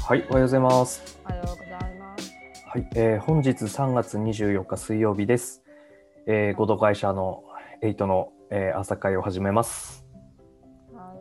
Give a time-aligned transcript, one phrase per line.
[0.00, 1.18] はい、おはようございます。
[1.24, 2.32] おはようございます。
[2.66, 5.64] はい、えー本日3月24日水曜日です。
[6.26, 7.42] えー、合同会社の
[7.82, 10.06] 8の、えー朝会を始めます。
[10.92, 11.14] は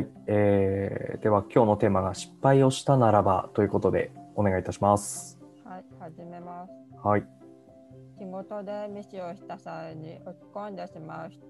[0.00, 0.02] い。
[0.02, 5.38] はい、えーでは今日のテーマが失敗をしたならばということでお願いいたします。
[5.64, 6.72] はい、始めます。
[7.06, 7.26] はい、
[8.18, 11.40] 仕事でミスをした際に落ち込んでしまう人、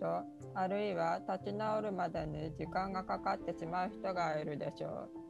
[0.54, 5.27] あるいは立ち直るまでに時間がかかってしまう人がいるでしょう。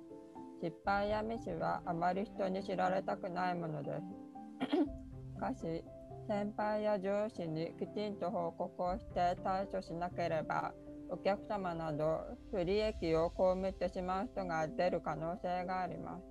[0.62, 4.76] 失敗やミスはあまり人に知られたくないものです。
[5.34, 5.84] しかし、
[6.26, 10.74] 先輩や上司にきちんと報告をして対処しなければ、
[11.10, 16.24] お客様など不利益を被ってしまう人が出る可能性があります。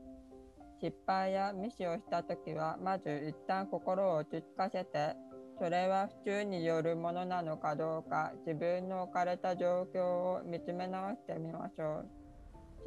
[0.80, 5.16] 失敗やミスをしたときは、まず一旦心を落ち着かせて、
[5.58, 12.27] それは不注によるものなのかどうか、自分の置かれた状況を見つめ直してみましょう。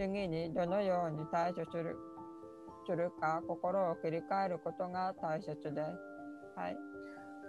[0.00, 1.94] 次にどのように対処する
[2.86, 5.70] するか、心を切り替えることが大切です。
[6.56, 6.76] はい。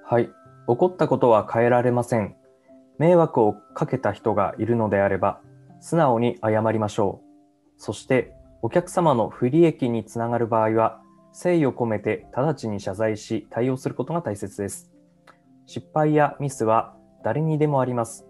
[0.03, 0.31] はい、起
[0.65, 2.35] こったことは変えられません。
[2.97, 5.39] 迷惑をかけた人がいるのであれば、
[5.79, 7.81] 素直に謝りましょう。
[7.81, 14.91] そして、お客様の不利益につながる場合は、誠意を込めて直ちに謝罪し対応することが大切です。
[15.67, 18.27] 失敗やミスは誰にでもあります。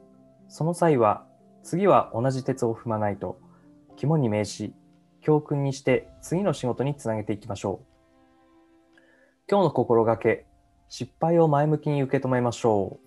[0.47, 1.25] その際は、
[1.63, 3.39] 次は同じ鉄を踏まないと、
[4.01, 4.73] 肝に銘し、
[5.21, 8.99] 教訓にして次の仕事につなげていきましょう。
[9.47, 10.47] 今日の心がけ、
[10.89, 12.97] 失敗を前向きに受け止めましょ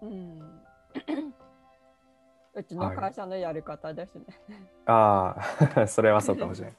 [0.00, 0.40] うん。
[2.54, 4.24] うちの会社のやり方ですね。
[4.86, 4.90] う。
[4.90, 5.36] あ
[5.76, 6.76] あ、 それはそうかもしれない。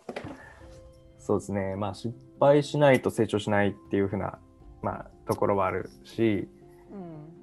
[1.19, 1.75] そうですね。
[1.75, 4.39] まあ、失敗しないと成長しないっていうふうな、
[4.81, 6.49] まあ、ところはあるし、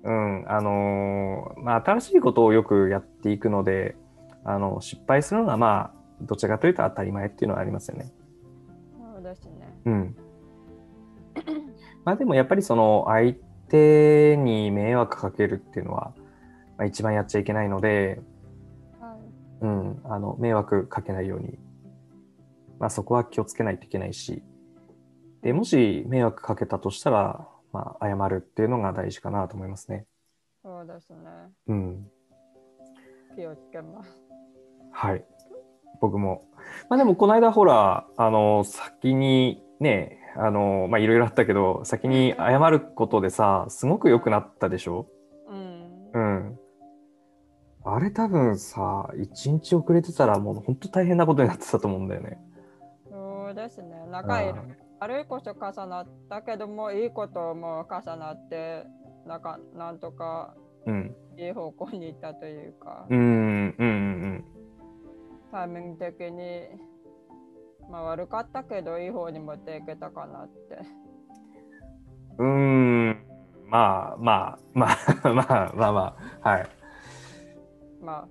[0.03, 0.41] うん。
[0.41, 3.95] うん、あのーまあ、新しいことをよくやっていくので、
[4.45, 8.12] あの、失敗するのが、まあ、どちらかというと当たり前っていうのはありますよね。
[9.14, 9.80] そうですね。
[9.86, 10.17] うん。
[12.05, 13.34] まあ、でもやっぱりその、相
[13.68, 16.12] 手に迷惑かけるっていうのは、
[16.77, 18.20] まあ、一番やっちゃいけないので、
[18.98, 19.64] はい。
[19.64, 21.58] うん、あの迷惑かけないように、
[22.78, 24.42] まあ、そこは気をつけないといけないし
[25.42, 30.07] でもし迷惑かけたとしたら、まあ、謝るっていうのが大事かなと思いますね。
[30.62, 31.17] そうですね。
[31.68, 32.11] うん、
[33.34, 34.30] 気をつけます。
[35.02, 35.24] はい
[36.02, 36.44] 僕も、
[36.90, 45.06] まあ、でもこの間ほらあの先にねあのまあいろいろあったけど先に謝ることでさすごく良くなったでしょ？
[45.48, 46.10] うん。
[46.12, 46.58] うん。
[47.83, 52.39] あれ多分さ一日遅れてたらもう本当大変なことになってたと思うんだよね。
[53.10, 54.06] そうですね。
[54.10, 54.56] なんかいろ
[55.00, 58.84] 悪いこと重なったけども、いいことも重なって、
[59.27, 61.16] なんかなんとかうん。
[61.39, 64.44] いい方向に行ったというか、うんうんうん
[65.50, 66.68] タイミング的に、
[67.90, 70.78] まあ悪かったけど、いい方に持っていけたかなって。
[72.38, 73.27] うーん。
[73.70, 74.96] まあまあまあ
[75.33, 76.66] まあまあまあはい。
[78.02, 78.28] まあ、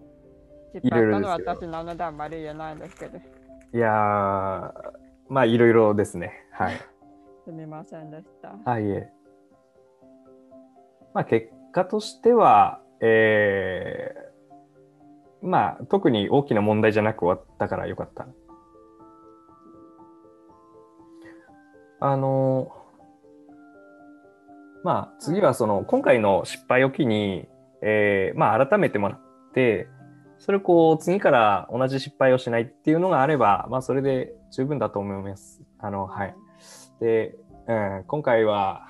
[0.73, 4.71] 失敗したのは私なのであんまり言えないんですけど、いやー
[5.29, 6.33] まあいろいろですね。
[6.51, 6.75] はい。
[7.45, 8.55] すみませんでした。
[8.65, 9.09] あいえ。
[11.13, 14.38] まあ結果としては、えー、
[15.41, 18.27] まあ特に大きな問題じゃなく終わったからよかった。
[22.01, 22.71] あの
[24.83, 27.47] まあ次はその今回の失敗を機に、
[27.81, 29.19] えーまあ改めてもらっ
[29.53, 29.87] て
[30.37, 35.61] それをこう次から同じ失敗をしないっていうのがあればまあそれで十分だと思います。
[35.79, 36.35] あのはい。
[37.01, 37.35] で、
[37.67, 38.87] うん、今回は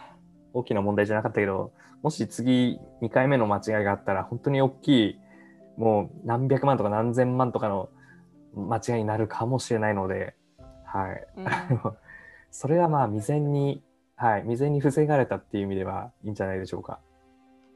[0.54, 1.72] 大きな問題じゃなかったけど
[2.02, 5.20] もし次2回目の間違いがあったら本当に大きい
[5.79, 7.90] もう何百万とか何千万とかの
[8.53, 10.35] 間違いになるかもしれないので、
[10.84, 11.45] はい、うん
[12.51, 13.81] それはまあ未然に、
[14.18, 17.00] はい、未然に防がれたっていう意味ではいいんじゃないでしょうか。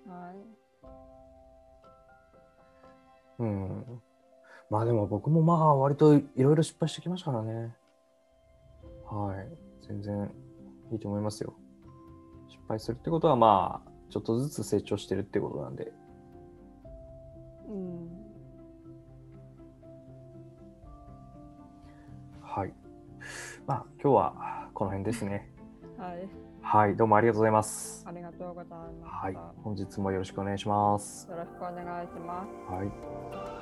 [0.05, 0.35] はい。
[3.39, 4.01] うん、
[4.69, 7.73] まあでも僕もまあ割といろいろ失敗してきましたからね。
[9.09, 10.29] はい、全然
[10.91, 11.53] いいと思いますよ。
[12.49, 15.93] 失敗するってことはまあちょっとずつ成長してるってことなんで。
[17.73, 18.09] うん。
[22.41, 22.73] はい。
[23.65, 25.49] まあ今日はこの辺ですね。
[25.97, 26.29] はい。
[26.61, 28.05] はい、どうもありがとうございます。
[28.07, 29.09] ありがとうございました。
[29.09, 31.27] はい、本日もよろしくお願いします。
[31.29, 32.71] よろしくお願いします。
[32.71, 33.52] はい。